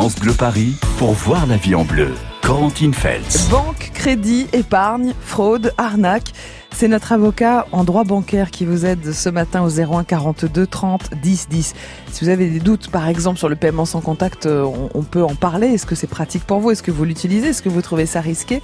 [0.00, 2.14] France Bleu Paris pour voir la vie en bleu.
[2.40, 3.50] Corentine Feltz.
[3.50, 6.32] Banque, crédit, épargne, fraude, arnaque.
[6.70, 11.10] C'est notre avocat en droit bancaire qui vous aide ce matin au 01 42 30
[11.20, 11.74] 10 10.
[12.10, 15.22] Si vous avez des doutes, par exemple, sur le paiement sans contact, euh, on, peut
[15.22, 15.66] en parler.
[15.66, 16.70] Est-ce que c'est pratique pour vous?
[16.70, 17.48] Est-ce que vous l'utilisez?
[17.48, 18.62] Est-ce que vous trouvez ça risqué?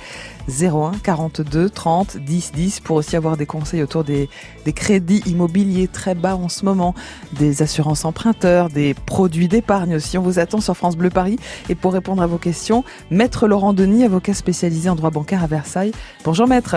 [0.48, 4.28] 01 42 30 10 10 pour aussi avoir des conseils autour des,
[4.64, 6.94] des crédits immobiliers très bas en ce moment,
[7.32, 10.18] des assurances emprunteurs, des produits d'épargne aussi.
[10.18, 11.38] On vous attend sur France Bleu Paris.
[11.68, 15.46] Et pour répondre à vos questions, Maître Laurent Denis, avocat spécialisé en droit bancaire à
[15.46, 15.92] Versailles.
[16.24, 16.76] Bonjour Maître.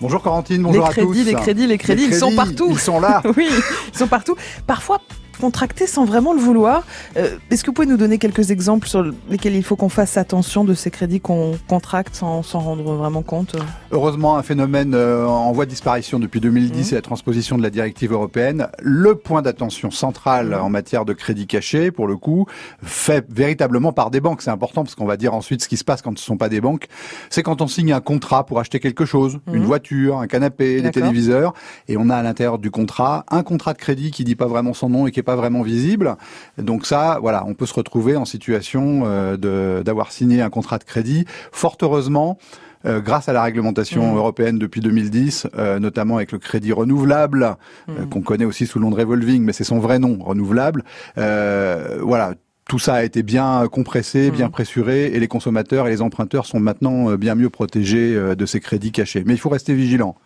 [0.00, 1.12] Bonjour Corentine, bonjour à tous.
[1.12, 2.68] Les crédits, les crédits, ils sont partout.
[2.70, 3.22] Ils sont là.
[3.36, 3.50] oui,
[3.92, 4.34] ils sont partout.
[4.66, 5.00] Parfois
[5.40, 6.84] contracter sans vraiment le vouloir.
[7.16, 10.16] Euh, est-ce que vous pouvez nous donner quelques exemples sur lesquels il faut qu'on fasse
[10.16, 13.56] attention de ces crédits qu'on contracte sans s'en rendre vraiment compte
[13.90, 16.94] Heureusement, un phénomène euh, en voie de disparition depuis 2010 mmh.
[16.94, 18.68] et la transposition de la directive européenne.
[18.80, 20.54] Le point d'attention central mmh.
[20.54, 22.46] en matière de crédit caché, pour le coup,
[22.82, 24.42] fait véritablement par des banques.
[24.42, 26.36] C'est important parce qu'on va dire ensuite ce qui se passe quand ce ne sont
[26.36, 26.86] pas des banques.
[27.30, 29.64] C'est quand on signe un contrat pour acheter quelque chose, une mmh.
[29.64, 31.54] voiture, un canapé, des téléviseurs,
[31.88, 34.74] et on a à l'intérieur du contrat un contrat de crédit qui dit pas vraiment
[34.74, 36.16] son nom et qui est pas vraiment visible.
[36.58, 40.84] Donc ça, voilà, on peut se retrouver en situation euh, d'avoir signé un contrat de
[40.84, 41.24] crédit.
[41.52, 42.38] Fort heureusement,
[42.86, 44.16] euh, grâce à la réglementation mmh.
[44.16, 47.56] européenne depuis 2010, euh, notamment avec le crédit renouvelable,
[47.88, 48.06] mmh.
[48.10, 50.84] qu'on connaît aussi sous le nom de revolving, mais c'est son vrai nom, renouvelable.
[51.16, 52.34] voilà,
[52.68, 54.34] tout ça a été bien compressé, mmh.
[54.34, 58.60] bien pressuré, et les consommateurs et les emprunteurs sont maintenant bien mieux protégés de ces
[58.60, 59.24] crédits cachés.
[59.26, 60.16] Mais il faut rester vigilant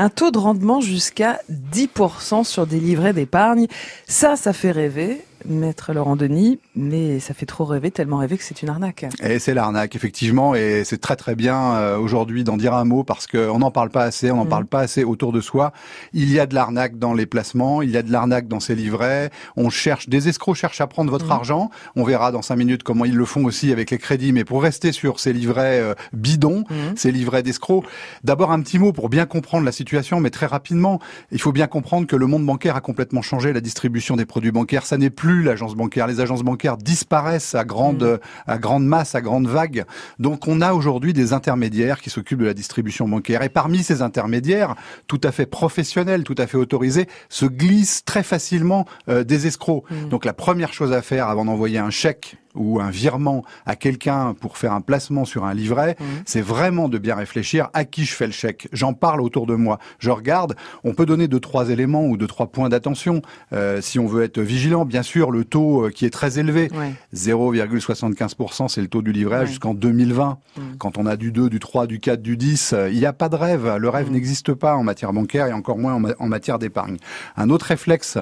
[0.00, 3.66] un taux de rendement jusqu'à 10% sur des livrets d'épargne.
[4.08, 5.20] Ça, ça fait rêver.
[5.48, 9.06] Maître Laurent Denis, mais ça fait trop rêver, tellement rêver que c'est une arnaque.
[9.22, 13.04] Et c'est l'arnaque, effectivement, et c'est très très bien euh, aujourd'hui d'en dire un mot
[13.04, 14.48] parce qu'on n'en parle pas assez, on n'en mm.
[14.48, 15.72] parle pas assez autour de soi.
[16.12, 18.74] Il y a de l'arnaque dans les placements, il y a de l'arnaque dans ces
[18.74, 19.30] livrets.
[19.56, 21.32] On cherche, des escrocs cherchent à prendre votre mm.
[21.32, 21.70] argent.
[21.96, 24.62] On verra dans cinq minutes comment ils le font aussi avec les crédits, mais pour
[24.62, 26.96] rester sur ces livrets euh, bidons, mm.
[26.96, 27.84] ces livrets d'escrocs,
[28.24, 31.66] d'abord un petit mot pour bien comprendre la situation, mais très rapidement, il faut bien
[31.66, 35.10] comprendre que le monde bancaire a complètement changé, la distribution des produits bancaires, ça n'est
[35.10, 36.06] plus l'agence bancaire.
[36.06, 38.18] Les agences bancaires disparaissent à grande, mm.
[38.46, 39.84] à grande masse, à grande vague.
[40.18, 43.42] Donc on a aujourd'hui des intermédiaires qui s'occupent de la distribution bancaire.
[43.42, 44.74] Et parmi ces intermédiaires,
[45.06, 49.84] tout à fait professionnels, tout à fait autorisés, se glissent très facilement euh, des escrocs.
[49.90, 50.08] Mm.
[50.08, 54.34] Donc la première chose à faire avant d'envoyer un chèque ou un virement à quelqu'un
[54.34, 56.04] pour faire un placement sur un livret, mmh.
[56.24, 58.68] c'est vraiment de bien réfléchir à qui je fais le chèque.
[58.72, 59.78] J'en parle autour de moi.
[59.98, 60.56] Je regarde.
[60.84, 63.22] On peut donner deux trois éléments ou deux trois points d'attention
[63.52, 64.84] euh, si on veut être vigilant.
[64.84, 66.70] Bien sûr, le taux euh, qui est très élevé,
[67.14, 70.38] 0,75%, c'est le taux du livret jusqu'en 2020.
[70.56, 70.60] Mmh.
[70.78, 73.12] Quand on a du 2, du 3, du 4, du 10, euh, il n'y a
[73.12, 73.76] pas de rêve.
[73.76, 74.12] Le rêve mmh.
[74.12, 76.96] n'existe pas en matière bancaire et encore moins en, matière d'épargne.
[77.36, 78.18] Un autre réflexe,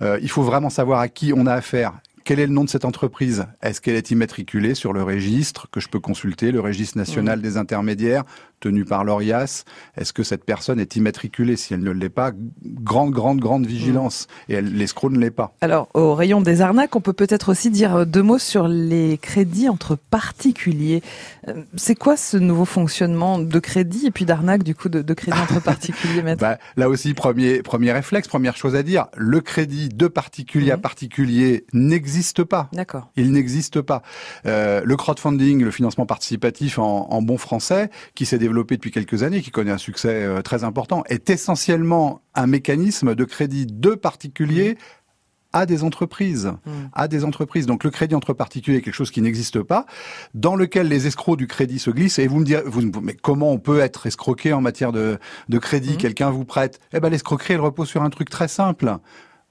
[0.00, 1.92] il faut vraiment savoir à qui on a affaire.
[2.28, 3.46] Quel est le nom de cette entreprise?
[3.62, 7.56] Est-ce qu'elle est immatriculée sur le registre que je peux consulter, le registre national des
[7.56, 8.24] intermédiaires
[8.60, 9.64] tenu par l'ORIAS?
[9.96, 11.56] Est-ce que cette personne est immatriculée?
[11.56, 12.32] Si elle ne l'est pas,
[12.82, 14.26] grande, grande, grande vigilance.
[14.50, 15.54] Et l'escroc ne l'est pas.
[15.62, 19.70] Alors, au rayon des arnaques, on peut peut-être aussi dire deux mots sur les crédits
[19.70, 21.02] entre particuliers.
[21.48, 25.14] Euh, c'est quoi ce nouveau fonctionnement de crédit et puis d'arnaque, du coup, de, de
[25.14, 26.42] crédit entre particuliers, maître?
[26.42, 30.76] Bah, Là aussi, premier, premier réflexe, première chose à dire, le crédit de particulier à
[30.76, 30.82] mhm.
[30.82, 32.68] particulier n'existe n'existe pas.
[32.72, 33.10] D'accord.
[33.16, 34.02] Il n'existe pas.
[34.46, 39.40] Euh, le crowdfunding, le financement participatif en, bon français, qui s'est développé depuis quelques années,
[39.40, 44.74] qui connaît un succès euh, très important, est essentiellement un mécanisme de crédit de particuliers
[44.74, 44.76] mmh.
[45.52, 46.70] à des entreprises, mmh.
[46.92, 47.66] à des entreprises.
[47.66, 49.86] Donc le crédit entre particuliers est quelque chose qui n'existe pas,
[50.34, 52.18] dans lequel les escrocs du crédit se glissent.
[52.18, 55.18] Et vous me direz, vous, mais comment on peut être escroqué en matière de,
[55.48, 55.94] de crédit?
[55.94, 55.98] Mmh.
[55.98, 58.98] Quelqu'un vous prête Eh ben l'escroquerie, elle repose sur un truc très simple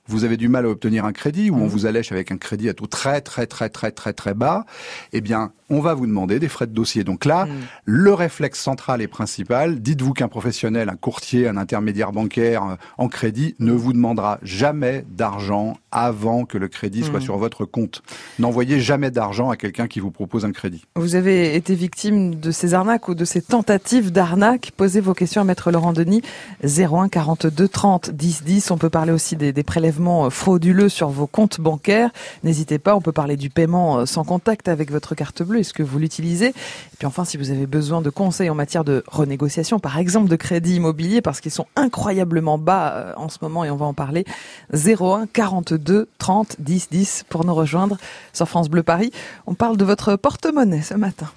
[0.07, 1.67] vous avez du mal à obtenir un crédit ou on mmh.
[1.67, 4.65] vous allèche avec un crédit à taux très très très très très très bas,
[5.13, 7.03] eh bien, on va vous demander des frais de dossier.
[7.03, 7.49] Donc là, mmh.
[7.85, 13.07] le réflexe central et principal, dites-vous qu'un professionnel, un courtier, un intermédiaire bancaire euh, en
[13.07, 17.23] crédit ne vous demandera jamais d'argent avant que le crédit soit mmh.
[17.23, 18.01] sur votre compte.
[18.39, 20.85] N'envoyez jamais d'argent à quelqu'un qui vous propose un crédit.
[20.95, 24.71] Vous avez été victime de ces arnaques ou de ces tentatives d'arnaque.
[24.75, 26.21] Posez vos questions à Maître Laurent Denis,
[26.63, 28.71] 01 42 30 10 10.
[28.71, 32.09] On peut parler aussi des, des prélèvements frauduleux sur vos comptes bancaires,
[32.43, 35.73] n'hésitez pas, on peut parler du paiement euh, sans contact avec votre carte bleue, est-ce
[35.73, 36.47] que vous l'utilisez?
[36.47, 40.29] Et puis enfin, si vous avez besoin de conseils en matière de renégociation, par exemple
[40.29, 43.85] de crédit immobilier, parce qu'ils sont incroyablement bas euh, en ce moment et on va
[43.85, 44.25] en parler,
[44.73, 47.97] 01 42 02 30 10 10 pour nous rejoindre
[48.33, 49.11] sur France Bleu Paris.
[49.45, 51.27] On parle de votre porte-monnaie ce matin.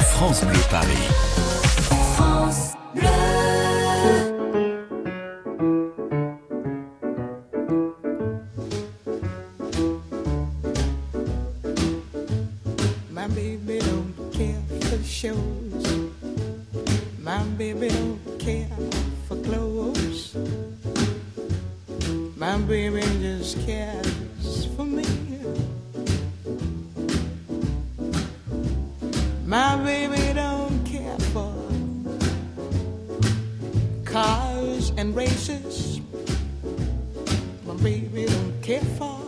[0.00, 1.08] France Bleu Paris.
[2.14, 3.08] France Bleu.
[13.10, 15.36] My baby don't care for shows.
[17.22, 17.88] My baby
[24.84, 25.04] me.
[29.46, 31.54] My baby don't care for
[34.04, 36.00] cars and races.
[37.66, 39.18] My baby don't care for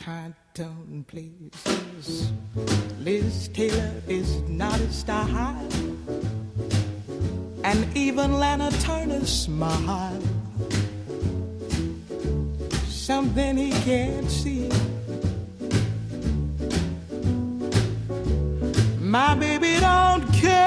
[0.00, 2.30] high tone places.
[3.00, 5.68] Liz Taylor is not a style,
[7.70, 10.22] and even Lana Turner's smile.
[12.88, 14.70] Something he can't see.
[18.98, 20.57] My baby don't care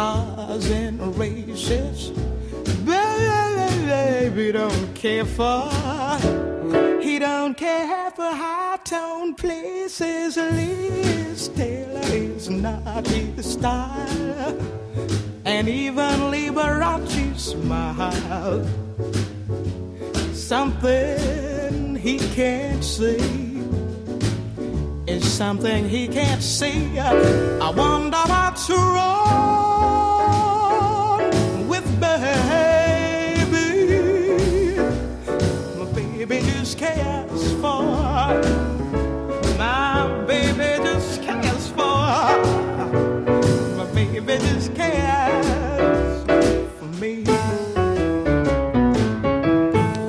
[0.00, 1.98] cars and races.
[2.86, 5.68] Baby don't care for.
[7.06, 10.38] He don't care for high tone places.
[10.38, 14.56] Liz Taylor is not his style.
[15.44, 18.64] And even Liberace smile.
[20.32, 23.62] Something he can't see
[25.06, 26.98] is something he can't see.
[26.98, 29.59] I wonder what's wrong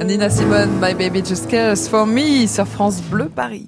[0.06, 3.68] Nina Simone, My Baby Just Cares For Me sur France Bleu Paris.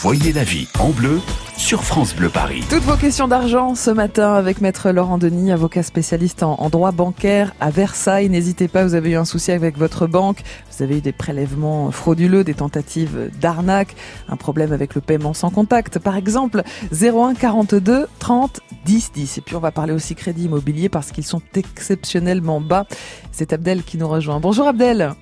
[0.00, 1.18] Voyez la vie en bleu
[1.56, 2.62] sur France Bleu Paris.
[2.70, 6.92] Toutes vos questions d'argent ce matin avec Maître Laurent Denis, avocat spécialiste en, en droit
[6.92, 8.28] bancaire à Versailles.
[8.28, 11.90] N'hésitez pas, vous avez eu un souci avec votre banque, vous avez eu des prélèvements
[11.90, 13.96] frauduleux, des tentatives d'arnaque,
[14.28, 15.98] un problème avec le paiement sans contact.
[15.98, 19.38] Par exemple, 01 42 30 10 10.
[19.38, 22.86] Et puis on va parler aussi crédit immobilier parce qu'ils sont exceptionnellement bas.
[23.32, 24.38] C'est Abdel qui nous rejoint.
[24.38, 25.14] Bonjour Abdel.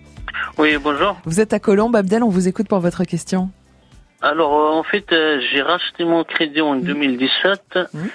[0.59, 1.17] Oui, bonjour.
[1.25, 3.49] Vous êtes à Colombe, Abdel, on vous écoute pour votre question.
[4.23, 8.09] Alors, euh, en fait, euh, j'ai racheté mon crédit en 2017 Mhm.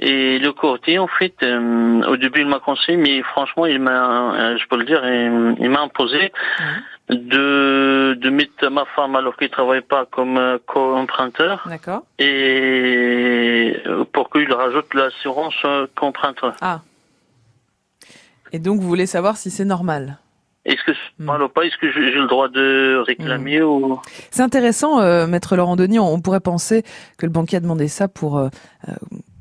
[0.00, 4.34] et le courtier, en fait, euh, au début, il m'a conseillé, mais franchement, il m'a,
[4.34, 6.32] euh, je peux le dire, il, il m'a imposé
[7.08, 12.02] de, de mettre ma femme alors qu'il travaille pas comme euh, co-emprunteur D'accord.
[12.18, 13.74] et
[14.12, 15.54] pour qu'il rajoute l'assurance
[15.94, 16.54] qu'emprunteur.
[16.60, 16.80] Ah.
[18.52, 20.18] Et donc vous voulez savoir si c'est normal?
[20.66, 23.98] Est-ce que ou pas Est-ce que j'ai le droit de réclamer ou
[24.30, 25.98] C'est intéressant, euh, Maître Laurent Denis.
[25.98, 26.82] On, on pourrait penser
[27.16, 28.48] que le banquier a demandé ça pour euh,
[28.88, 28.92] euh,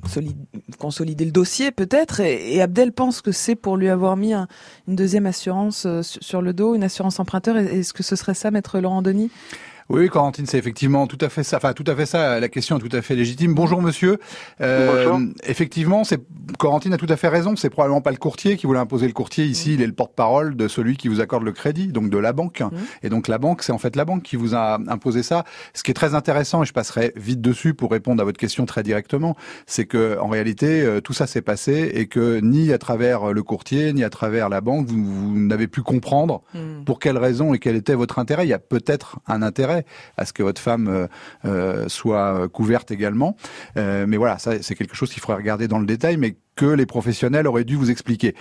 [0.08, 0.36] soli-
[0.80, 2.20] consolider le dossier, peut-être.
[2.20, 4.48] Et, et Abdel pense que c'est pour lui avoir mis un-
[4.88, 7.58] une deuxième assurance euh, sur sur le dos, une assurance emprunteur.
[7.58, 9.32] Est- Est-ce que ce serait ça, Maître Laurent Denis
[9.90, 11.58] Oui, Corentine, c'est effectivement tout à fait ça.
[11.58, 12.42] Enfin, tout à fait ça.
[12.42, 13.54] La question est tout à fait légitime.
[13.54, 14.20] Bonjour, monsieur.
[14.60, 15.30] Euh, Bonjour.
[15.46, 16.20] Effectivement, c'est
[16.60, 17.56] Corentine a tout à fait raison.
[17.56, 19.46] C'est probablement pas le courtier qui voulait imposer le courtier.
[19.46, 22.34] Ici, il est le porte-parole de celui qui vous accorde le crédit, donc de la
[22.34, 22.64] banque.
[23.02, 25.46] Et donc la banque, c'est en fait la banque qui vous a imposé ça.
[25.74, 28.66] Ce qui est très intéressant, et je passerai vite dessus pour répondre à votre question
[28.66, 32.78] très directement, c'est que en réalité, euh, tout ça s'est passé et que ni à
[32.78, 36.42] travers le courtier, ni à travers la banque, vous, vous n'avez pu comprendre
[36.86, 38.46] pour quelles raisons et quel était votre intérêt.
[38.46, 39.86] Il y a peut-être un intérêt intérêt
[40.18, 41.08] à ce que votre femme euh,
[41.46, 43.36] euh, soit couverte également.
[43.76, 46.86] mais voilà, ça c'est quelque chose qu'il faudrait regarder dans le détail, mais que les
[46.86, 48.36] professionnels auraient dû vous expliquer.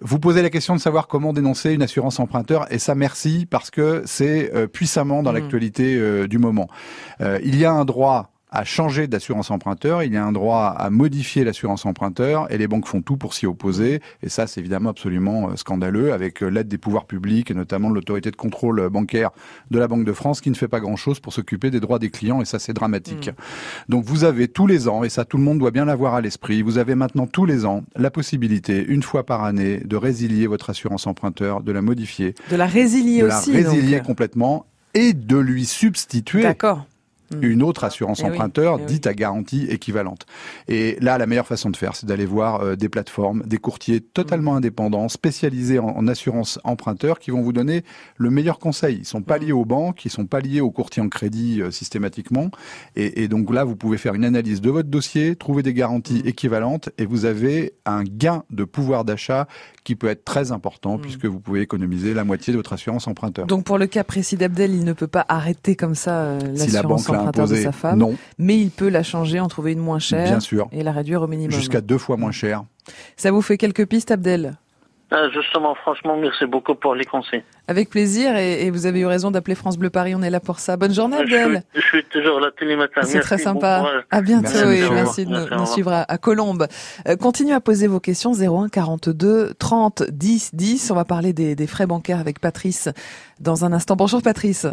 [0.00, 3.70] Vous posez la question de savoir comment dénoncer une assurance emprunteur, et ça merci parce
[3.70, 5.34] que c'est puissamment dans mmh.
[5.34, 6.68] l'actualité du moment.
[7.20, 10.88] il y a un droit à changer d'assurance emprunteur, il y a un droit à
[10.90, 14.90] modifier l'assurance emprunteur et les banques font tout pour s'y opposer et ça c'est évidemment
[14.90, 18.80] absolument euh, scandaleux avec euh, l'aide des pouvoirs publics et notamment de l'autorité de contrôle
[18.80, 19.30] euh, bancaire
[19.70, 22.10] de la Banque de France qui ne fait pas grand-chose pour s'occuper des droits des
[22.10, 23.28] clients et ça c'est dramatique.
[23.28, 23.90] Mmh.
[23.90, 26.20] Donc vous avez tous les ans et ça tout le monde doit bien l'avoir à
[26.20, 30.46] l'esprit, vous avez maintenant tous les ans la possibilité une fois par année de résilier
[30.46, 34.64] votre assurance emprunteur, de la modifier, de la résilier aussi, de la résilier complètement
[34.94, 36.86] et de lui substituer D'accord.
[37.42, 40.26] Une autre assurance eh emprunteur eh dite à garantie équivalente.
[40.68, 44.00] Et là, la meilleure façon de faire, c'est d'aller voir euh, des plateformes, des courtiers
[44.00, 44.58] totalement hmm.
[44.58, 47.84] indépendants, spécialisés en, assurance emprunteur, qui vont vous donner
[48.16, 48.98] le meilleur conseil.
[49.00, 49.42] Ils sont pas hmm.
[49.42, 52.50] liés aux banques, ils sont pas liés aux courtiers en crédit euh, systématiquement.
[52.96, 56.22] Et, et, donc là, vous pouvez faire une analyse de votre dossier, trouver des garanties
[56.24, 59.46] équivalentes, et vous avez un gain de pouvoir d'achat
[59.88, 63.46] qui peut être très important puisque vous pouvez économiser la moitié de votre assurance emprunteur.
[63.46, 67.08] Donc pour le cas précis d'Abdel, il ne peut pas arrêter comme ça euh, l'assurance
[67.18, 67.98] emprunteur de sa femme.
[67.98, 68.14] Non.
[68.38, 70.24] Mais il peut la changer, en trouver une moins chère.
[70.24, 70.68] Bien sûr.
[70.72, 71.52] Et la réduire au minimum.
[71.52, 72.64] Jusqu'à deux fois moins chère.
[73.16, 74.56] Ça vous fait quelques pistes, Abdel?
[75.10, 77.42] Ah, justement, franchement, merci beaucoup pour les conseils.
[77.66, 80.58] Avec plaisir, et, vous avez eu raison d'appeler France Bleu Paris, on est là pour
[80.58, 80.76] ça.
[80.76, 81.62] Bonne journée, Abdel.
[81.74, 83.00] Je, suis, toujours là tous les matins.
[83.04, 83.86] C'est très sympa.
[84.10, 86.66] à bientôt et merci de nous, suivre à, Colombe.
[87.08, 90.90] Euh, continuez à poser vos questions 01 42 30 10 10.
[90.90, 92.90] On va parler des, des frais bancaires avec Patrice
[93.40, 93.96] dans un instant.
[93.96, 94.66] Bonjour Patrice.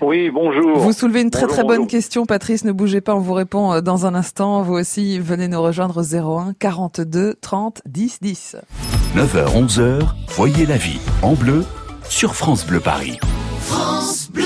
[0.00, 0.78] Oui, bonjour.
[0.78, 2.64] Vous soulevez une très très bonne question, Patrice.
[2.64, 4.62] Ne bougez pas, on vous répond euh, dans un instant.
[4.62, 8.56] Vous aussi, venez nous rejoindre 01 42 30 10 10.
[9.16, 11.64] 9h, 11h, voyez la vie en bleu
[12.08, 13.18] sur France Bleu Paris.
[13.60, 14.44] France Bleu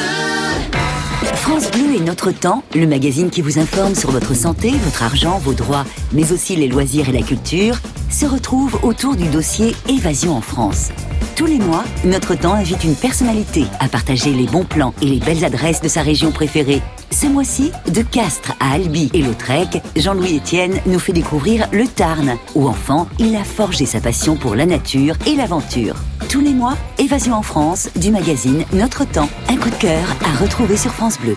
[1.50, 5.38] France Bleu est notre temps, le magazine qui vous informe sur votre santé, votre argent,
[5.38, 7.76] vos droits, mais aussi les loisirs et la culture,
[8.08, 10.90] se retrouve autour du dossier Évasion en France.
[11.34, 15.18] Tous les mois, notre temps invite une personnalité à partager les bons plans et les
[15.18, 16.82] belles adresses de sa région préférée.
[17.12, 22.36] Ce mois-ci, de Castres à Albi et Lautrec, Jean-Louis Etienne nous fait découvrir le Tarn,
[22.54, 25.96] où enfant, il a forgé sa passion pour la nature et l'aventure.
[26.28, 29.28] Tous les mois, Évasion en France, du magazine Notre Temps.
[29.48, 31.36] Un coup de cœur à retrouver sur France Bleu.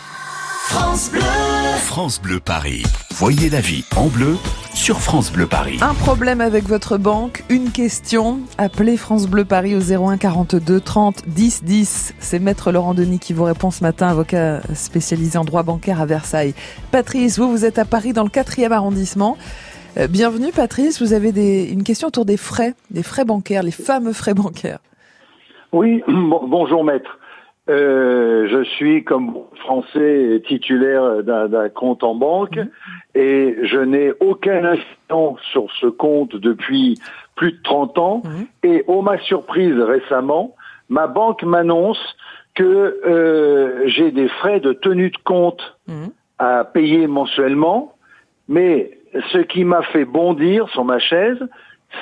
[0.68, 2.84] France Bleu France Bleu Paris.
[3.12, 4.36] Voyez la vie en bleu
[4.74, 5.80] sur France Bleu Paris.
[5.82, 11.28] Un problème avec votre banque, une question, appelez France Bleu Paris au 01 42 30
[11.28, 12.14] 10 10.
[12.20, 16.06] C'est Maître Laurent Denis qui vous répond ce matin, avocat spécialisé en droit bancaire à
[16.06, 16.54] Versailles.
[16.92, 19.36] Patrice, vous, vous êtes à Paris dans le 4e arrondissement.
[19.98, 23.72] Euh, bienvenue Patrice, vous avez des, une question autour des frais, des frais bancaires, les
[23.72, 24.80] fameux frais bancaires.
[25.72, 27.18] Oui, bonjour maître.
[27.70, 32.70] Euh, je suis comme français titulaire d'un compte en banque mhm.
[33.16, 37.00] et je n'ai aucun instant sur ce compte depuis
[37.38, 38.48] plus de 30 ans mhm.
[38.64, 40.56] et au ma surprise récemment,
[40.90, 42.18] ma banque m'annonce
[42.54, 46.10] que euh, j'ai des frais de tenue de compte mhm.
[46.40, 47.96] à payer mensuellement,
[48.50, 48.98] mais
[49.32, 51.40] ce qui m'a fait bondir sur ma chaise,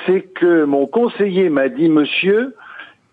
[0.06, 2.56] c'est que mon conseiller m'a dit, monsieur,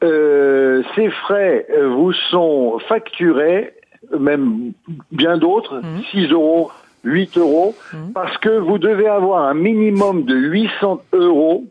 [0.03, 3.73] euh, ces frais euh, vous sont facturés,
[4.17, 4.71] même
[5.11, 6.31] bien d'autres, 6 mmh.
[6.31, 6.71] euros,
[7.03, 8.11] 8 euros, mmh.
[8.13, 11.65] parce que vous devez avoir un minimum de 800 euros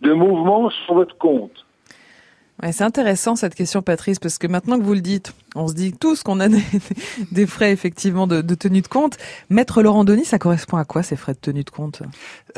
[0.00, 1.64] de mouvement sur votre compte.
[2.62, 5.74] Ouais, c'est intéressant cette question, Patrice, parce que maintenant que vous le dites, on se
[5.74, 6.48] dit tous qu'on a
[7.32, 9.16] des, frais effectivement de, tenue de compte.
[9.50, 12.02] Maître Laurent Denis, ça correspond à quoi ces frais de tenue de compte?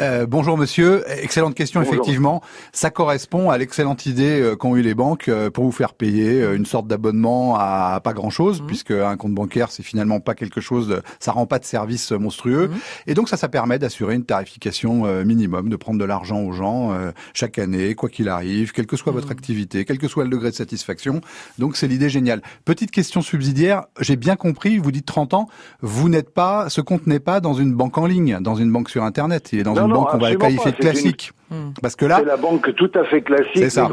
[0.00, 2.42] Euh, Bonjour monsieur, excellente question effectivement.
[2.72, 6.42] Ça correspond à l'excellente idée euh, qu'ont eu les banques euh, pour vous faire payer
[6.54, 8.66] une sorte d'abonnement à pas grand-chose, mmh.
[8.66, 12.12] puisque un compte bancaire c'est finalement pas quelque chose, de, ça rend pas de service
[12.12, 12.68] monstrueux.
[12.68, 12.74] Mmh.
[13.08, 16.96] Et donc ça, ça permet d'assurer une tarification minimum, de prendre de l'argent aux gens
[17.34, 19.32] chaque année, quoi qu'il arrive, quelle que soit votre mmh.
[19.32, 21.20] activité quel que soit le degré de satisfaction.
[21.58, 22.42] Donc c'est l'idée géniale.
[22.64, 25.46] Petite question subsidiaire, j'ai bien compris, vous dites 30 ans,
[25.80, 28.90] vous n'êtes pas, ce compte n'est pas dans une banque en ligne, dans une banque
[28.90, 31.32] sur Internet, il est dans une banque qu'on va qualifier de classique.
[31.50, 31.70] Hmm.
[31.80, 33.70] Parce que là, c'est la banque tout à fait classique.
[33.70, 33.88] Ça.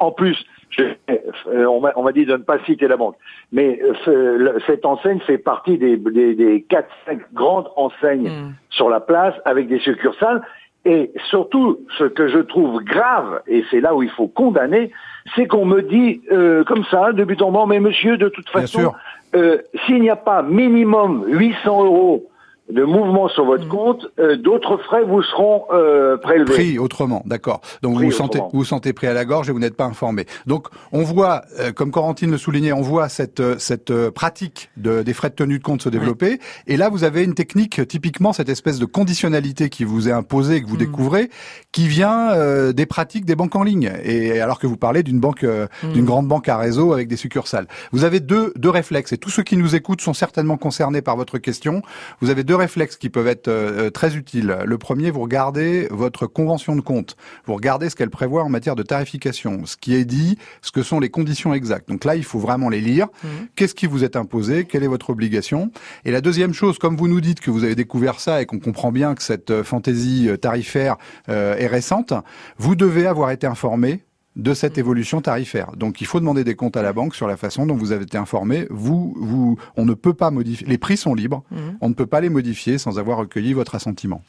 [0.00, 0.36] En plus,
[0.80, 3.16] euh, on m'a dit de ne pas citer la banque,
[3.52, 8.54] mais euh, cette enseigne fait partie des, des, 4-5 grandes enseignes hmm.
[8.70, 10.42] sur la place avec des succursales.
[10.84, 14.92] Et surtout, ce que je trouve grave, et c'est là où il faut condamner,
[15.34, 18.48] c'est qu'on me dit euh, comme ça, de but en blanc, mais monsieur, de toute
[18.48, 18.92] façon,
[19.34, 22.26] euh, s'il n'y a pas minimum 800 euros
[22.72, 23.70] de mouvement sur votre Mhm.
[23.70, 26.52] compte, euh, d'autres frais vous seront euh, prélevés.
[26.52, 27.60] Pris autrement, d'accord.
[27.82, 28.50] Donc vous Pris vous sentez, autrement.
[28.52, 30.26] vous vous sentez pris à la gorge et vous n'êtes pas informé.
[30.46, 34.70] Donc on voit, euh, comme Corentine le soulignait, on voit cette euh, cette euh, pratique
[34.76, 36.40] de, des frais de tenue de compte se développer.
[36.66, 40.60] Et là, vous avez une technique, typiquement cette espèce de conditionnalité qui vous est imposée,
[40.60, 40.78] que vous Mhm.
[40.80, 41.30] découvrez,
[41.70, 43.92] qui vient euh, des pratiques des banques en ligne.
[44.02, 45.92] Et alors que vous parlez d'une banque, euh, Mhm.
[45.92, 47.68] d'une grande banque à réseau avec des succursales.
[47.92, 49.12] Vous avez deux deux réflexes.
[49.12, 51.82] Et tous ceux qui nous écoutent sont certainement concernés par votre question.
[52.20, 54.58] Vous avez deux réflexes qui peuvent être euh, très utiles.
[54.64, 57.16] Le premier, vous regardez votre convention de compte.
[57.46, 60.82] Vous regardez ce qu'elle prévoit en matière de tarification, ce qui est dit, ce que
[60.82, 61.88] sont les conditions exactes.
[61.88, 63.08] Donc là, il faut vraiment les lire.
[63.22, 63.30] Mhm.
[63.54, 64.64] Qu'est-ce qui vous est imposé?
[64.64, 65.70] Quelle est votre obligation?
[66.04, 68.58] Et la deuxième chose, comme vous nous dites que vous avez découvert ça et qu'on
[68.58, 70.96] comprend bien que cette euh, fantaisie euh, tarifaire
[71.28, 72.12] euh, est récente,
[72.58, 74.02] vous devez avoir été informé
[74.36, 75.72] de cette évolution tarifaire.
[75.76, 78.04] Donc il faut demander des comptes à la banque sur la façon dont vous avez
[78.04, 78.66] été informé.
[78.70, 80.66] Vous, vous, on ne peut pas modifier.
[80.66, 81.42] Les prix sont libres.
[81.50, 81.78] Mhm.
[81.80, 84.22] On ne peut pas les modifier sans avoir recueilli votre assentiment.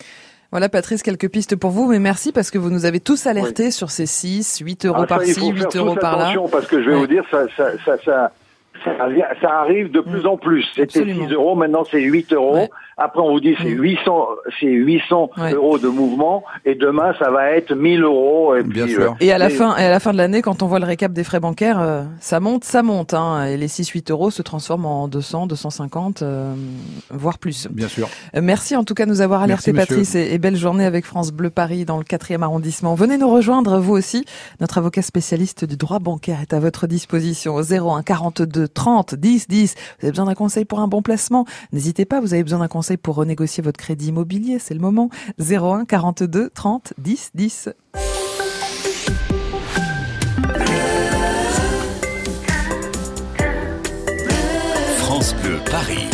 [0.52, 3.70] Voilà, Patrice, quelques pistes pour vous, mais merci parce que vous nous avez tous alertés
[3.70, 6.24] sur ces 6, 8 euros Ah, ça, par-ci, faut 8 faire euros tous par là.
[6.30, 8.32] attention parce que je vais vous dire, ça, ça, ça, ça,
[8.84, 10.28] ça, arrive- ça arrive de plus Mm.
[10.28, 10.64] en plus.
[10.70, 11.28] C'était Absolument.
[11.28, 12.56] 6 euros, maintenant c'est 8 euros.
[12.56, 12.70] Ouais.
[13.00, 13.82] Après, on vous dit c'est Mm.
[13.82, 14.28] 800,
[14.60, 15.54] c'est 800 Ouais.
[15.54, 18.56] euros de mouvement et demain ça va être 1000 euros.
[18.56, 19.12] Et Bien puis, sûr.
[19.12, 20.86] euh, Et à la fin, et à la fin de l'année, quand on voit le
[20.86, 24.42] récap des frais bancaires, euh, ça monte, ça monte, hein, et les 6-8 euros se
[24.42, 26.54] transforment en 200, 250, euh,
[27.12, 27.68] voire plus.
[27.72, 28.08] Bien sûr.
[28.36, 30.86] Euh, Merci en tout cas de nous avoir alerté, Merci, Patrice, et, et belle journée
[30.86, 32.96] avec France Bleu Paris dans le 4e arrondissement.
[32.96, 34.26] Venez nous rejoindre, vous aussi.
[34.60, 39.48] Notre avocat spécialiste du droit bancaire est à votre disposition au 01 42 30 10
[39.48, 39.76] 10.
[39.76, 41.46] Vous avez besoin d'un conseil pour un bon placement?
[41.72, 45.10] N'hésitez pas, vous avez besoin d'un conseil pour renégocier votre crédit immobilier, c'est le moment.
[45.40, 47.70] 01 42 30 10 10.
[55.00, 56.08] France Bleu Paris.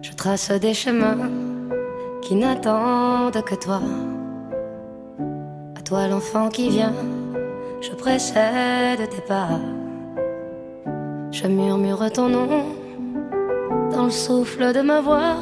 [0.00, 1.30] Je trace des chemins
[2.22, 3.80] qui n'attendent que toi.
[5.92, 6.94] Toi l'enfant qui vient,
[7.82, 9.60] je précède tes pas.
[11.30, 12.48] Je murmure ton nom
[13.90, 15.36] dans le souffle de ma voix.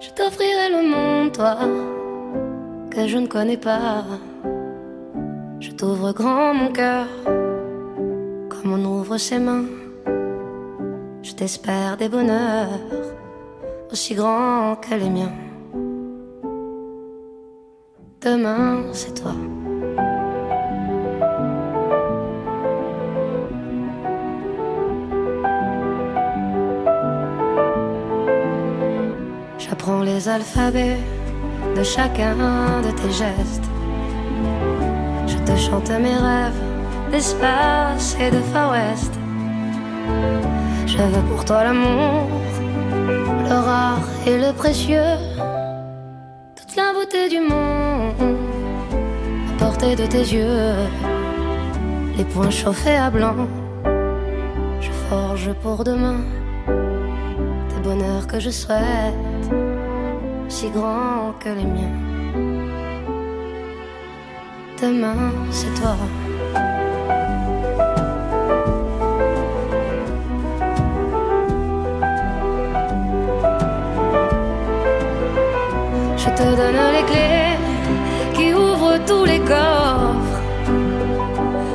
[0.00, 1.58] Je t'offrirai le monde, toi,
[2.90, 4.02] que je ne connais pas.
[5.60, 7.06] Je t'ouvre grand mon cœur,
[8.48, 9.66] comme on ouvre ses mains.
[11.22, 12.80] Je t'espère des bonheurs
[13.92, 15.49] aussi grands que les miens.
[18.22, 19.32] Demain, c'est toi.
[29.58, 30.98] J'apprends les alphabets
[31.74, 32.34] de chacun
[32.82, 33.64] de tes gestes.
[35.26, 36.60] Je te chante mes rêves
[37.10, 38.74] d'espace et de Far.
[40.86, 42.28] Je veux pour toi l'amour,
[43.48, 45.16] le rare et le précieux,
[46.54, 47.59] toute la beauté du monde,
[49.80, 50.74] de tes yeux,
[52.16, 53.48] les poings chauffés à blanc.
[54.80, 56.20] Je forge pour demain
[56.66, 59.14] des bonheurs que je souhaite,
[60.48, 61.96] si grands que les miens.
[64.82, 65.96] Demain, c'est toi.
[76.18, 77.39] Je te donne les clés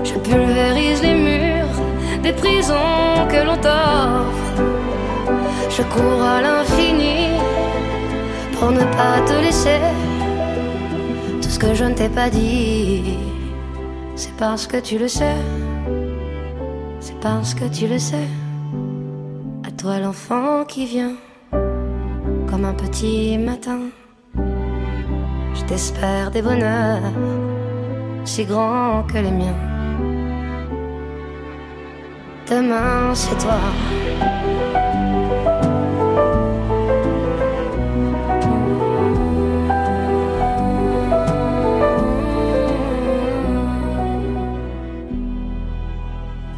[0.04, 1.80] Je pulvérise les murs
[2.24, 4.64] des prisons que l'on t'offre.
[5.70, 7.38] Je cours à l'infini
[8.58, 9.82] pour ne pas te laisser.
[11.42, 13.18] Tout ce que je ne t'ai pas dit,
[14.16, 15.36] c'est parce que tu le sais.
[17.02, 18.30] C'est parce que tu le sais.
[19.68, 21.16] À toi l'enfant qui vient
[22.50, 23.80] comme un petit matin.
[25.54, 27.02] Je t'espère des bonheurs
[28.26, 29.56] si grands que les miens.
[32.50, 33.60] Demain, c'est toi.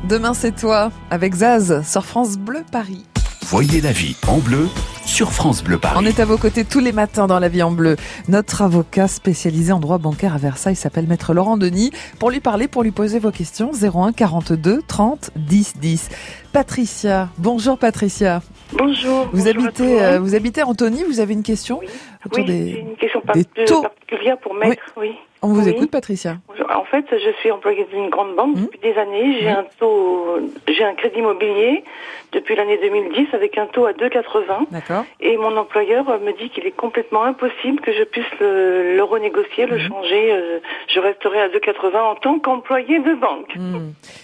[0.10, 3.06] Demain c'est toi, avec Zaz, sur France Bleu Paris.
[3.49, 4.67] Voyez la vie en bleu
[5.05, 6.05] sur France Bleu On Paris.
[6.07, 7.95] est à vos côtés tous les matins dans la vie en bleu.
[8.27, 11.91] Notre avocat spécialisé en droit bancaire à Versailles s'appelle Maître Laurent Denis.
[12.19, 16.10] Pour lui parler, pour lui poser vos questions, 01 42 30 10 10.
[16.51, 18.41] Patricia, bonjour Patricia.
[18.73, 19.29] Bonjour.
[19.31, 21.88] Vous bonjour habitez, euh, vous habitez Antony, vous avez une question Oui.
[22.25, 22.71] autour Oui, des...
[22.89, 23.81] une question par- des taux.
[23.83, 25.12] particulière pour maître, oui.
[25.41, 25.69] On vous Oui.
[25.71, 26.38] écoute, Patricia.
[26.73, 28.65] En fait, je suis employée d'une grande banque Mhm.
[28.65, 29.38] depuis des années.
[29.39, 31.84] J'ai un taux, j'ai un crédit immobilier
[32.32, 34.65] depuis l'année 2010 avec un taux à 2,80.
[34.71, 35.06] D'accord.
[35.19, 39.65] Et mon employeur me dit qu'il est complètement impossible que je puisse le, le renégocier,
[39.65, 40.32] le changer.
[40.32, 43.54] euh, je resterai à 2,80 en tant qu'employé de banque.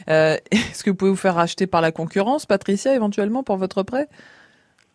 [0.10, 3.84] Euh, Est-ce que vous pouvez vous faire racheter par la concurrence, Patricia, éventuellement, pour votre
[3.84, 4.08] prêt?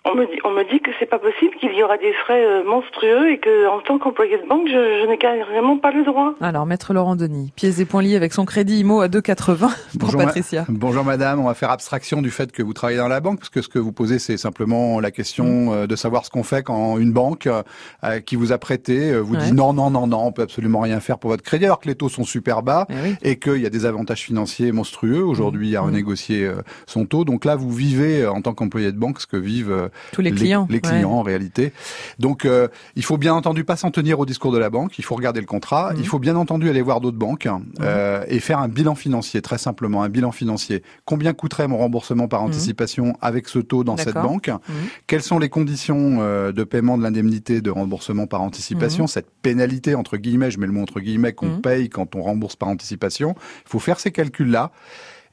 [0.04, 2.42] On me dit, on me dit que c'est pas possible, qu'il y aura des frais
[2.42, 6.02] euh, monstrueux et que en tant qu'employé de banque, je, je n'ai carrément pas le
[6.02, 6.34] droit.
[6.40, 9.68] Alors, Maître Laurent Denis, pièces et points liés avec son crédit IMO à 2,80 pour
[9.96, 10.64] Bonjour, ma- Patricia.
[10.70, 13.50] Bonjour madame, on va faire abstraction du fait que vous travaillez dans la banque, parce
[13.50, 16.62] que ce que vous posez, c'est simplement la question euh, de savoir ce qu'on fait
[16.62, 19.42] quand une banque euh, qui vous a prêté vous Ouais.
[19.44, 21.88] dit non, non, non, non, on peut absolument rien faire pour votre crédit, alors que
[21.88, 23.16] les taux sont super bas Eh oui.
[23.22, 25.86] et qu'il y a des avantages financiers monstrueux aujourd'hui à Mhm.
[25.88, 27.24] renégocier euh, son taux.
[27.26, 30.20] Donc là, vous vivez euh, en tant qu'employé de banque ce que vivent euh, Tous
[30.22, 30.66] les clients.
[30.70, 31.72] les clients en réalité.
[32.18, 35.04] Donc euh, il faut bien entendu pas s'en tenir au discours de la banque, il
[35.04, 36.00] faut regarder le contrat, Mhm.
[36.00, 37.48] il faut bien entendu aller voir d'autres banques
[37.80, 40.82] euh, et faire un bilan financier, très simplement, un bilan financier.
[41.04, 42.48] Combien coûterait mon remboursement par Mhm.
[42.48, 44.48] anticipation avec ce taux dans cette banque?
[44.48, 44.74] Mhm.
[45.06, 49.08] Quelles sont les conditions euh, de paiement de l'indemnité de remboursement par anticipation, Mhm.
[49.08, 51.60] cette pénalité entre guillemets, je mets le mot entre guillemets, qu'on Mhm.
[51.60, 53.34] paye quand on rembourse par anticipation
[53.66, 54.70] Il faut faire ces calculs-là.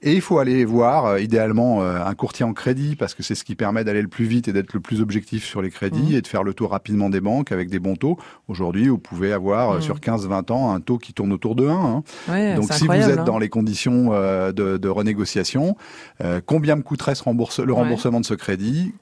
[0.01, 3.33] Et il faut aller voir, euh, idéalement, euh, un courtier en crédit, parce que c'est
[3.35, 6.11] ce qui permet d'aller le plus vite et d'être le plus objectif sur les crédits
[6.11, 6.15] Mhm.
[6.17, 8.17] et de faire le tour rapidement des banques avec des bons taux.
[8.47, 9.81] Aujourd'hui, vous pouvez avoir, euh, Mhm.
[9.81, 11.73] sur 15-20 ans, un taux qui tourne autour de 1.
[11.73, 12.03] hein.
[12.29, 13.23] Ouais, Donc si vous êtes hein.
[13.23, 15.75] dans les conditions euh, de, de renégociation,
[16.23, 17.79] euh, combien me coûterait ce rembourse, le Ouais.
[17.81, 18.93] remboursement de ce crédit?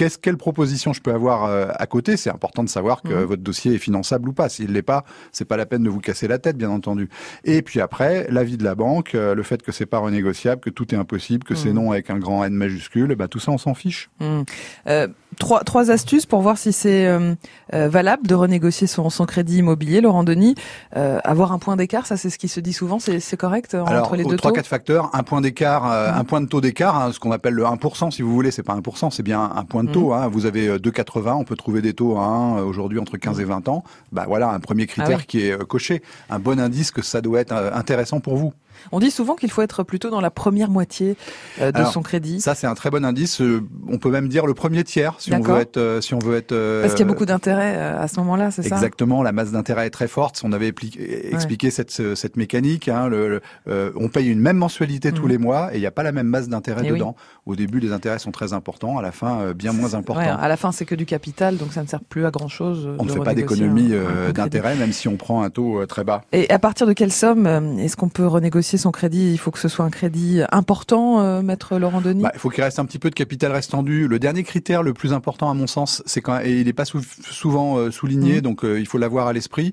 [0.00, 2.16] Qu'est-ce, quelle proposition je peux avoir euh, à côté?
[2.16, 3.24] C'est important de savoir que Mhm.
[3.24, 4.48] votre dossier est finançable ou pas.
[4.48, 7.10] S'il l'est pas, c'est pas la peine de vous casser la tête, bien entendu.
[7.44, 10.70] Et puis après, l'avis de la banque, euh, le fait que c'est pas renégociable, que
[10.70, 11.74] tout est impossible, que c'est Mhm.
[11.74, 14.08] non avec un grand N majuscule, bah tout ça on s'en fiche.
[14.86, 15.06] Euh,
[15.38, 17.34] trois, trois astuces pour voir si c'est euh,
[17.74, 20.54] euh, valable de renégocier son, son crédit immobilier, Laurent Denis.
[20.94, 24.16] Avoir un point d'écart, ça c'est ce qui se dit souvent, c'est correct Alors, entre
[24.16, 27.12] les deux trois taux quatre facteurs, un point d'écart, un point de taux d'écart, hein,
[27.12, 29.84] ce qu'on appelle le 1%, si vous voulez, c'est pas 1%, c'est bien un point
[29.84, 30.08] de taux.
[30.08, 30.22] Mhm.
[30.22, 30.28] Hein.
[30.28, 33.40] Vous avez euh, 2,80, on peut trouver des taux à 1 euh, aujourd'hui entre 15
[33.40, 33.84] et 20 ans.
[34.12, 35.26] Bah voilà, un premier critère Ah oui.
[35.26, 38.52] qui est euh, coché, un bon indice que ça doit être euh, intéressant pour vous.
[38.92, 41.16] On dit souvent qu'il faut être plutôt dans la première moitié
[41.60, 42.40] euh, de Alors, son crédit.
[42.40, 43.40] Ça, c'est un très bon indice.
[43.40, 46.18] Euh, On peut même dire le premier tiers, si on veut être, euh, si on
[46.18, 46.54] veut être.
[46.82, 48.76] Parce qu'il y a beaucoup d'intérêt à ce moment-là, c'est ça?
[48.76, 50.40] Exactement, la masse d'intérêt est très forte.
[50.44, 55.12] On avait expliqué cette, ce- cette mécanique, hein, le, le- on paye une même mensualité
[55.12, 55.28] tous Mhm.
[55.28, 56.98] les mois et il n'y a pas la même masse d'intérêt Eh oui.
[56.98, 57.16] dedans.
[57.46, 60.20] Au début, les intérêts sont très importants, à la fin, bien moins importants.
[60.22, 62.48] Ouais, à la fin, c'est que du capital, donc ça ne sert plus à grand
[62.48, 62.88] chose.
[62.98, 63.92] on ne fait pas d'économie
[64.34, 66.22] d'intérêt, même si on prend un taux très bas.
[66.32, 67.46] Et à partir de quelle somme
[67.78, 71.42] est-ce qu'on peut renégocier son crédit Il faut que ce soit un crédit important, euh,
[71.42, 74.08] maître Laurent Denis Bah, il faut qu'il reste un petit peu de capital restendu.
[74.08, 76.84] Le dernier critère le plus important, à mon sens, c'est quand et il n'est pas
[76.84, 78.40] sou- souvent euh, souligné, Mhm.
[78.40, 79.72] donc euh, il faut l'avoir à l'esprit.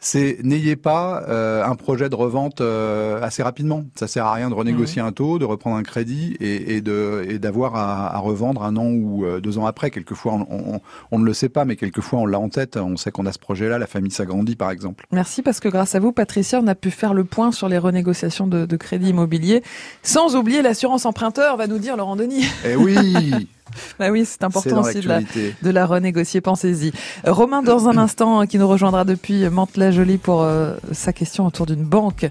[0.00, 3.84] C'est n'ayez pas euh, un projet de revente euh, assez rapidement.
[3.96, 7.26] Ça sert à rien de renégocier un taux, de reprendre un crédit et, et de
[7.28, 9.90] et d'avoir à, à revendre un an ou euh, deux ans après.
[9.90, 10.80] Quelquefois, on, on,
[11.10, 12.76] on ne le sait pas, mais quelquefois on l'a en tête.
[12.76, 15.04] On sait qu'on a ce projet-là, la famille s'agrandit, par exemple.
[15.10, 17.78] Merci parce que grâce à vous, Patricia, on a pu faire le point sur les
[17.78, 19.62] renégociations de, de crédit immobilier,
[20.04, 22.44] sans oublier l'assurance emprunteur, va nous dire Laurent Denis.
[22.64, 23.48] Eh oui,
[23.98, 25.56] Bah oui, c'est important aussi de la, l'actualité.
[25.62, 26.92] de la renégocier, pensez-y.
[27.24, 31.66] Romain, dans un instant, euh, qui nous rejoindra depuis Mantes-la-Jolie pour euh, sa question autour
[31.66, 32.26] d'une banque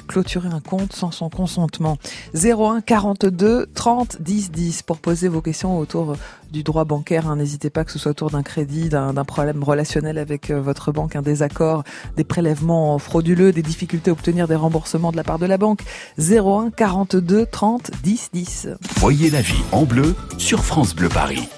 [0.00, 1.98] clôturé un compte sans son consentement.
[2.34, 6.16] 01 42 30 10 10 pour poser vos questions autour euh,
[6.50, 7.28] du droit bancaire.
[7.28, 7.36] hein.
[7.36, 10.92] N'hésitez pas que ce soit autour d'un crédit, d'un d'un problème relationnel avec euh, votre
[10.92, 11.84] banque, un désaccord,
[12.16, 15.82] des prélèvements frauduleux, des difficultés à obtenir des remboursements de la part de la banque.
[16.18, 18.68] 01 42 30 10 10.
[18.98, 21.48] Voyez la vie en bleu sur France Bleu Paris.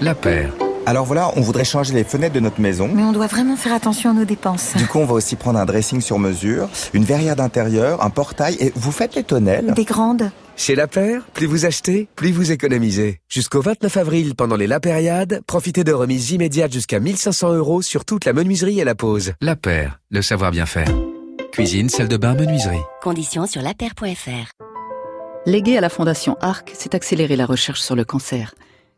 [0.00, 0.52] La paire.
[0.88, 2.88] Alors voilà, on voudrait changer les fenêtres de notre maison.
[2.94, 4.76] Mais on doit vraiment faire attention à nos dépenses.
[4.76, 8.56] Du coup, on va aussi prendre un dressing sur mesure, une verrière d'intérieur, un portail
[8.60, 9.72] et vous faites les tonnelles.
[9.74, 10.30] Des grandes.
[10.56, 13.20] Chez La Paire, plus vous achetez, plus vous économisez.
[13.28, 18.04] Jusqu'au 29 avril, pendant les La Périades, profitez de remises immédiates jusqu'à 1500 euros sur
[18.04, 19.32] toute la menuiserie et la pose.
[19.40, 20.88] La paire, le savoir bien faire.
[21.50, 22.78] Cuisine, salle de bain, menuiserie.
[23.02, 24.52] Conditions sur lapaire.fr.
[25.46, 28.54] Léguer à la Fondation ARC, c'est accélérer la recherche sur le cancer.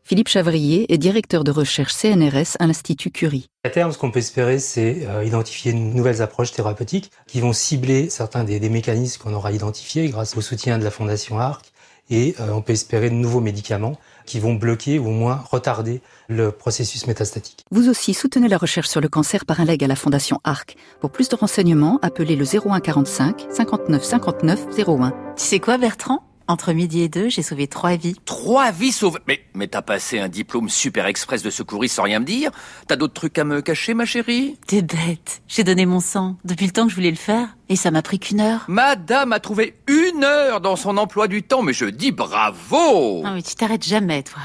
[0.09, 3.45] Philippe Chavrier est directeur de recherche CNRS à l'Institut Curie.
[3.63, 7.53] À terme, ce qu'on peut espérer, c'est euh, identifier de nouvelles approches thérapeutiques qui vont
[7.53, 11.63] cibler certains des, des mécanismes qu'on aura identifiés grâce au soutien de la Fondation ARC.
[12.09, 16.01] Et euh, on peut espérer de nouveaux médicaments qui vont bloquer ou au moins retarder
[16.27, 17.63] le processus métastatique.
[17.69, 20.75] Vous aussi soutenez la recherche sur le cancer par un leg à la Fondation ARC.
[21.01, 25.11] Pour plus de renseignements, appelez le 01 45 59 59 01.
[25.37, 26.23] Tu sais quoi, Bertrand?
[26.49, 28.15] Entre midi et deux, j'ai sauvé trois vies.
[28.25, 32.19] Trois vies sauvées Mais, mais t'as passé un diplôme super express de secouriste sans rien
[32.19, 32.49] me dire
[32.87, 34.57] T'as d'autres trucs à me cacher, ma chérie?
[34.65, 35.43] T'es bête.
[35.47, 37.49] J'ai donné mon sang depuis le temps que je voulais le faire.
[37.69, 38.65] Et ça m'a pris qu'une heure.
[38.67, 43.35] Madame a trouvé une heure dans son emploi du temps, mais je dis bravo Non
[43.35, 44.41] mais tu t'arrêtes jamais, toi.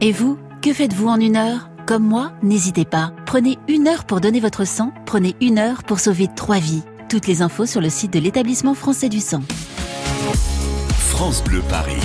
[0.00, 1.68] Et vous, que faites-vous en une heure?
[1.86, 3.12] Comme moi, n'hésitez pas.
[3.26, 4.92] Prenez une heure pour donner votre sang.
[5.06, 6.82] Prenez une heure pour sauver trois vies.
[7.08, 9.42] Toutes les infos sur le site de l'établissement français du sang.
[11.12, 12.00] France Bleu Paris.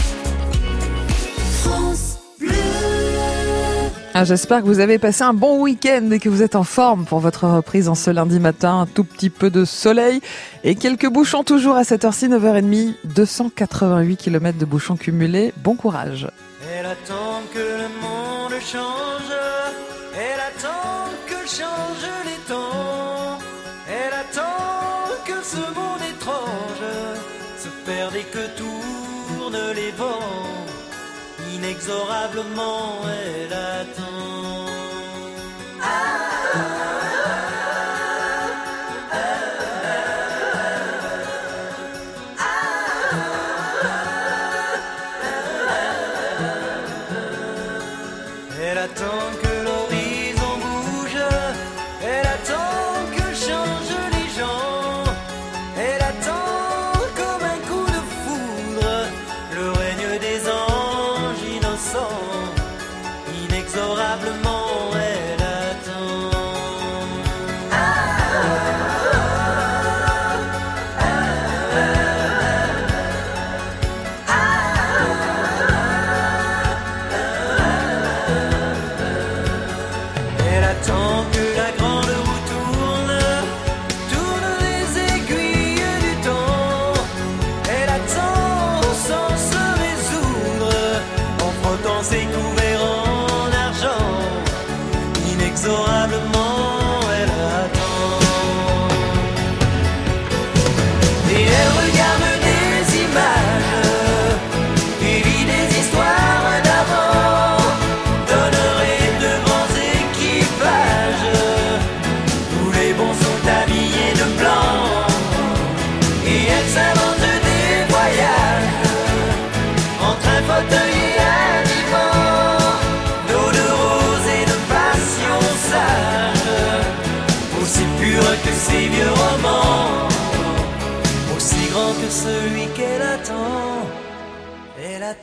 [4.13, 7.06] Ah, J'espère que vous avez passé un bon week-end et que vous êtes en forme
[7.06, 8.82] pour votre reprise en ce lundi matin.
[8.82, 10.22] Un tout petit peu de soleil
[10.63, 12.96] et quelques bouchons toujours à cette heure-ci, 9h30.
[13.06, 15.54] 288 km de bouchons cumulés.
[15.58, 16.28] Bon courage.
[16.78, 19.34] Elle attend que le monde change.
[20.15, 22.87] Elle attend que changent les temps.
[31.67, 34.16] Inexorablement, elle attend.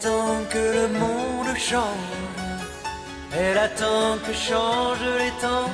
[0.05, 2.12] Attend que le monde change.
[3.37, 5.71] Elle attend que changent les temps.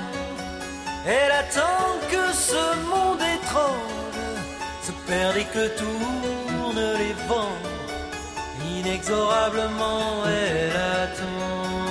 [1.07, 4.43] Elle attend que ce monde étrange
[4.83, 7.59] se perde et que tournent les vents.
[8.79, 11.91] Inexorablement, elle attend.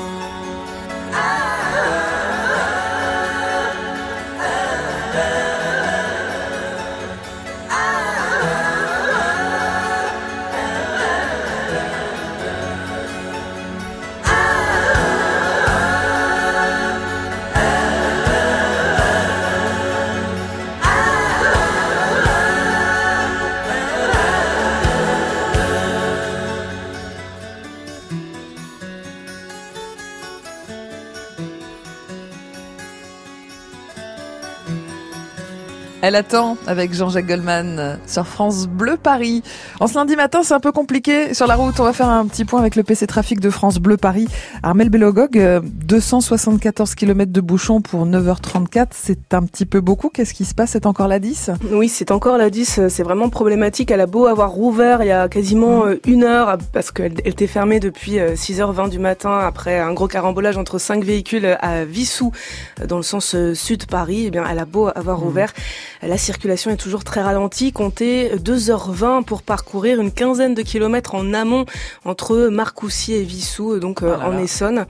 [36.09, 39.43] Elle attend avec Jean-Jacques Goldman euh, sur France Bleu Paris.
[39.79, 41.79] En ce lundi matin, c'est un peu compliqué sur la route.
[41.79, 44.27] On va faire un petit point avec le PC Trafic de France Bleu Paris.
[44.63, 48.87] Armel Bélogog, euh, 274 km de bouchon pour 9h34.
[48.93, 50.09] C'est un petit peu beaucoup.
[50.09, 50.71] Qu'est-ce qui se passe?
[50.71, 52.87] C'est encore la 10 Oui, c'est encore la 10.
[52.89, 53.91] C'est vraiment problématique.
[53.91, 57.27] Elle a beau avoir rouvert il y a quasiment euh, une heure parce qu'elle elle
[57.27, 61.85] était fermée depuis euh, 6h20 du matin après un gros carambolage entre cinq véhicules à
[61.85, 62.31] Vissou
[62.81, 64.23] euh, dans le sens euh, sud Paris.
[64.25, 65.53] Eh bien, elle a beau avoir rouvert.
[66.01, 67.73] La circulation est toujours très ralentie.
[67.73, 71.65] Comptez 2h20 pour parcourir une quinzaine de kilomètres en amont
[72.05, 74.41] entre Marcoussis et Vissou, donc euh, Oh là en là.
[74.41, 74.85] Essonne.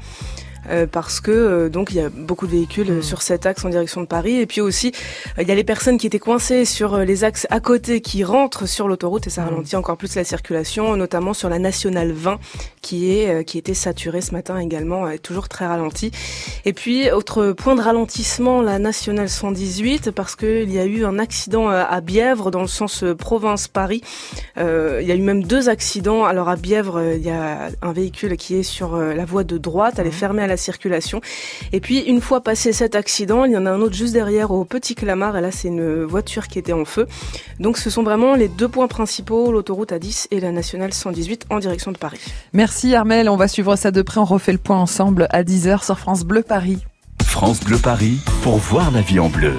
[0.69, 3.65] Euh, parce que euh, donc il y a beaucoup de véhicules euh, sur cet axe
[3.65, 4.36] en direction de Paris.
[4.36, 4.91] Et puis aussi
[5.39, 8.67] il y a les personnes qui étaient coincées sur les axes à côté qui rentrent
[8.67, 12.39] sur l'autoroute et ça ralentit encore plus la circulation notamment sur la nationale 20
[12.82, 16.12] qui est qui était saturée ce matin également toujours très ralentie.
[16.65, 21.05] Et puis autre point de ralentissement la nationale 118 parce que il y a eu
[21.05, 24.01] un accident à Bièvre dans le sens province Paris
[24.58, 26.25] il y a eu même deux accidents.
[26.25, 29.95] Alors à Bièvre il y a un véhicule qui est sur la voie de droite
[29.97, 31.22] elle est fermée à la circulation.
[31.74, 34.52] Et puis une fois passé cet accident, il y en a un autre juste derrière
[34.52, 37.08] au Petit Clamart et là c'est une voiture qui était en feu.
[37.60, 41.60] Donc ce sont vraiment les deux points principaux, l'autoroute A10 et la nationale 118 en
[41.60, 42.19] direction de Paris.
[42.54, 45.84] Merci Armel, on va suivre ça de près, on refait le point ensemble à 10h
[45.84, 46.80] sur France Bleu Paris.
[47.30, 49.54] France Bleu Paris pour voir la vie en bleu.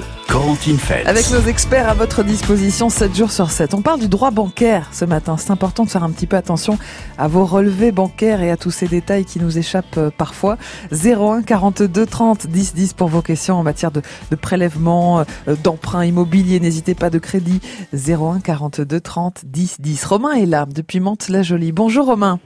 [0.79, 1.09] Feltz.
[1.09, 3.75] Avec nos experts à votre disposition 7 jours sur 7.
[3.75, 5.37] On parle du droit bancaire ce matin.
[5.37, 6.79] C'est important de faire un petit peu attention
[7.19, 10.57] à vos relevés bancaires et à tous ces détails qui nous échappent euh, parfois.
[10.93, 16.05] 01 42 30 10 10 pour vos questions en matière de, de prélèvement, euh, d'emprunt
[16.05, 16.61] immobilier.
[16.61, 17.61] N'hésitez pas de crédit.
[17.93, 20.05] 01 42 30 10 10.
[20.05, 21.73] Romain est là depuis Mantes-la-Jolie.
[21.73, 22.39] Bonjour Romain.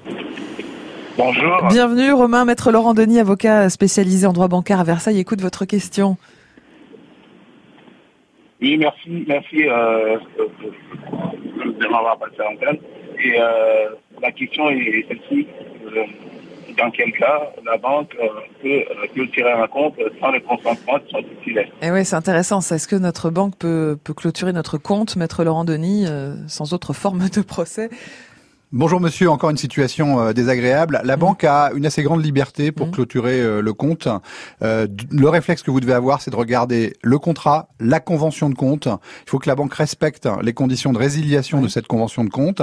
[1.17, 1.69] Bonjour.
[1.69, 5.19] Bienvenue Romain, maître Laurent Denis, avocat spécialisé en droit bancaire à Versailles.
[5.21, 6.17] Écoute votre question.
[8.61, 10.19] Oui, merci, merci euh,
[11.57, 12.73] de m'avoir passé en plein.
[12.73, 15.47] Et euh, la question est celle-ci.
[15.87, 16.05] Euh,
[16.77, 18.27] dans quel cas la banque euh,
[18.61, 22.59] peut euh, clôturer un compte sans le consentement de son titulaire Et oui, c'est intéressant.
[22.59, 26.93] Est-ce que notre banque peut, peut clôturer notre compte, maître Laurent Denis, euh, sans autre
[26.93, 27.91] forme de procès?
[28.77, 31.01] Bonjour monsieur, encore une situation euh, désagréable.
[31.05, 34.09] La banque a une assez grande liberté pour clôturer euh, le compte.
[34.63, 38.57] Euh, le réflexe que vous devez avoir, c'est de regarder le contrat, la convention de
[38.57, 38.89] compte.
[38.89, 42.63] Il faut que la banque respecte les conditions de résiliation de cette convention de compte.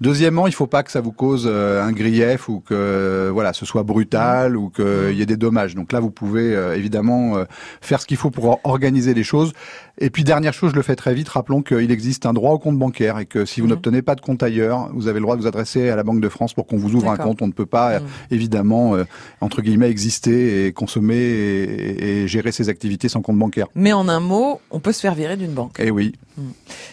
[0.00, 3.66] Deuxièmement, il ne faut pas que ça vous cause un grief ou que voilà, ce
[3.66, 5.74] soit brutal ou qu'il y ait des dommages.
[5.74, 7.34] Donc là, vous pouvez évidemment
[7.80, 9.52] faire ce qu'il faut pour or- organiser les choses.
[10.00, 12.60] Et puis dernière chose, je le fais très vite, rappelons qu'il existe un droit au
[12.60, 15.34] compte bancaire et que si vous n'obtenez pas de compte ailleurs, vous avez le droit
[15.34, 17.42] de vous adresser à la Banque de France pour qu'on vous ouvre un compte.
[17.42, 19.04] On ne peut pas, euh, évidemment, euh,
[19.40, 23.66] entre guillemets, exister et consommer et, et gérer ses activités sans compte bancaire.
[23.74, 25.76] Mais en un mot, on peut se faire virer d'une banque.
[25.80, 26.12] Eh oui.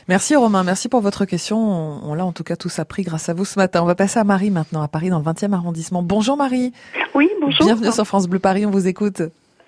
[0.07, 1.57] Merci Romain, merci pour votre question.
[1.57, 3.81] On, on l'a en tout cas tous appris grâce à vous ce matin.
[3.83, 6.01] On va passer à Marie maintenant, à Paris, dans le 20e arrondissement.
[6.01, 6.73] Bonjour Marie.
[7.13, 7.65] Oui, bonjour.
[7.65, 9.21] Bienvenue sur France Bleu Paris, on vous écoute.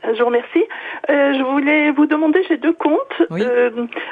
[0.03, 0.63] Je vous remercie.
[1.09, 2.97] Euh, je voulais vous demander, j'ai deux comptes,
[3.31, 3.69] euh,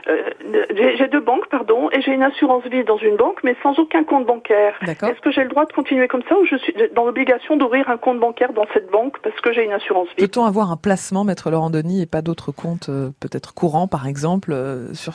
[0.08, 3.78] euh, j'ai deux banques, pardon, et j'ai une assurance vie dans une banque, mais sans
[3.80, 4.74] aucun compte bancaire.
[4.82, 7.90] Est-ce que j'ai le droit de continuer comme ça ou je suis dans l'obligation d'ouvrir
[7.90, 10.28] un compte bancaire dans cette banque parce que j'ai une assurance vie?
[10.28, 14.08] Peut-on avoir un placement, maître Laurent Denis, et pas d'autres comptes, euh, peut-être courants par
[14.08, 15.14] exemple, euh, sur,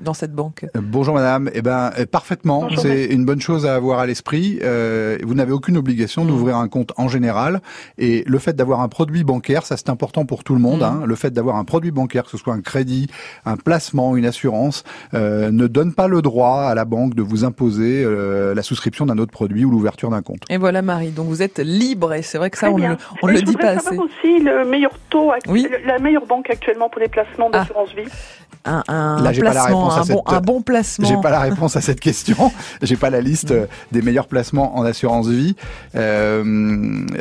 [0.00, 0.64] dans cette banque?
[0.76, 1.50] Euh, Bonjour madame.
[1.54, 2.68] Eh ben parfaitement.
[2.76, 4.58] C'est une bonne chose à avoir à l'esprit.
[4.62, 6.28] Euh, vous n'avez aucune obligation Mm.
[6.28, 7.60] d'ouvrir un compte en général.
[7.98, 10.80] Et le fait d'avoir un produit bancaire, ça c'est important pour tout le monde.
[10.80, 10.84] Mm.
[10.84, 11.02] hein.
[11.04, 13.08] Le fait d'avoir un produit bancaire, que ce soit un crédit,
[13.44, 17.44] un placement, une assurance, euh, ne donne pas le droit à la banque de vous
[17.44, 20.42] imposer euh, la souscription d'un autre produit ou l'ouverture d'un compte.
[20.48, 23.26] Et voilà Marie, donc vous êtes libre, et c'est vrai que ça on le, on
[23.26, 24.28] le je dit voudrais pas savoir assez.
[24.28, 25.66] aussi le meilleur taux, Oui.
[25.70, 28.04] le- la meilleure banque actuellement pour les placements d'assurance vie.
[28.66, 31.06] Un, un Là, la placement, un, bon, cette- un bon placement.
[31.08, 32.52] J'ai pas la réponse à cette question.
[32.82, 35.54] J'ai pas la liste euh, des meilleurs placements en assurance vie.
[35.94, 36.42] Euh,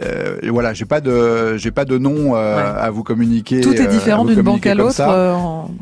[0.04, 3.62] euh, voilà, j'ai pas de, j'ai pas de nom euh, à vous communiquer.
[3.62, 4.96] Tout est euh, différent d'une banque à l'autre.
[5.02, 5.34] euh,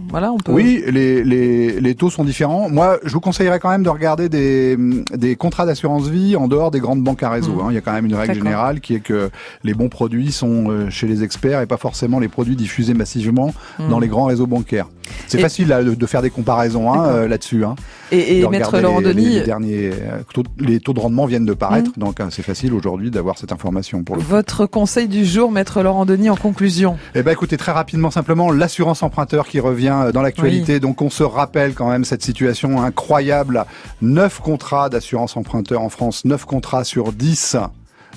[0.10, 0.52] Voilà, on peut.
[0.52, 2.69] Oui, les, les, les taux sont différents.
[2.69, 4.78] Moi, je vous conseillerais quand même de regarder des,
[5.15, 7.54] des contrats d'assurance vie en dehors des grandes banques à réseau.
[7.54, 7.60] Mhm.
[7.62, 7.65] hein.
[7.69, 9.30] Il y a quand même une règle générale qui est que
[9.63, 13.89] les bons produits sont chez les experts et pas forcément les produits diffusés massivement Mhm.
[13.89, 14.88] dans les grands réseaux bancaires.
[15.27, 17.63] C'est facile là, de, de faire des comparaisons hein, euh, là-dessus.
[17.65, 17.75] Hein.
[18.11, 21.25] Et- et De Maître Laurent les, Denis- les, derniers euh, taux, les taux de rendement
[21.25, 22.03] viennent de paraître, Mhm.
[22.05, 24.27] donc hein, c'est facile aujourd'hui d'avoir cette information pour le coup.
[24.27, 26.97] Votre conseil du jour, maître Laurent Denis, en conclusion.
[27.15, 30.79] Eh ben écoutez très rapidement simplement l'assurance emprunteur qui revient euh, dans l'actualité.
[30.79, 33.65] Donc on se rappelle quand même cette situation incroyable.
[34.01, 37.57] Neuf contrats d'assurance emprunteur en France, neuf contrats sur 10.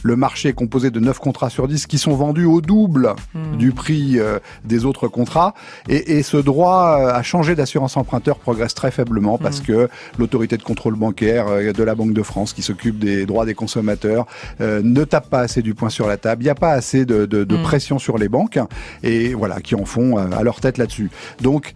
[0.03, 3.15] Le marché est composé de 9 contrats sur 10 qui sont vendus au double
[3.59, 5.55] du prix euh, des autres contrats.
[5.89, 10.57] Et, et ce droit euh, à changer d'assurance emprunteur progresse très faiblement parce que l'autorité
[10.57, 14.27] de contrôle bancaire euh, de la Banque de France qui s'occupe des droits des consommateurs
[14.61, 16.43] euh, ne tape pas assez du poing sur la table.
[16.43, 17.63] Il n'y a pas assez de, de, de Mm.
[17.63, 18.59] pression sur les banques
[19.03, 21.11] et voilà qui en font euh, à leur tête là-dessus.
[21.41, 21.75] Donc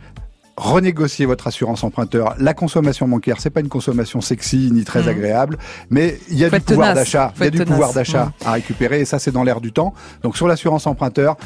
[0.61, 2.35] renégocier votre assurance emprunteur.
[2.39, 5.09] La consommation bancaire, c'est pas une consommation sexy ni très Mhm.
[5.09, 7.33] agréable, mais il y a Faut du pouvoir d'achat.
[7.39, 7.71] Il y a du tenace.
[7.71, 8.47] pouvoir d'achat Mhm.
[8.49, 9.95] à récupérer et ça c'est dans l'air du temps.
[10.23, 11.37] Donc sur l'assurance emprunteur,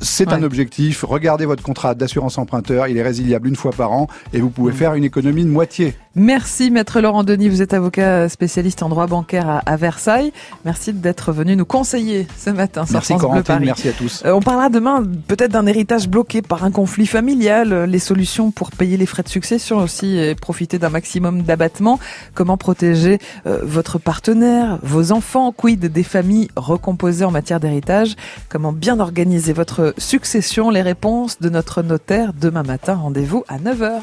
[0.00, 1.04] c'est un objectif.
[1.06, 4.52] Regardez votre contrat d'assurance emprunteur, il est résiliable une fois par an et vous Mhm.
[4.52, 5.94] pouvez faire une économie de moitié.
[6.14, 7.48] Merci, maître Laurent Denis.
[7.48, 10.32] Vous êtes avocat spécialiste en droit bancaire à, à Versailles.
[10.66, 13.64] Merci d'être venu nous conseiller ce matin sur Merci France Bleu Paris.
[13.64, 14.22] merci à tous.
[14.26, 18.50] Euh, on parlera demain peut-être d'un héritage bloqué par un conflit familial, euh, les solutions
[18.50, 21.98] pour payer les frais de succession aussi et profiter d'un maximum d'abattement.
[22.34, 28.16] Comment protéger euh, votre partenaire, vos enfants, quid des familles recomposées en matière d'héritage?
[28.50, 30.68] Comment bien organiser votre succession?
[30.68, 32.96] Les réponses de notre notaire demain matin.
[32.96, 34.00] Rendez-vous à 9h.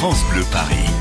[0.00, 0.99] France Bleu Paris.